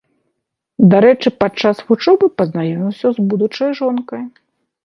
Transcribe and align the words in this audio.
Дарэчы, 0.93 1.33
падчас 1.43 1.83
вучобы 1.89 2.31
пазнаёміўся 2.39 3.07
з 3.19 3.27
будучай 3.35 3.69
жонкай. 3.83 4.27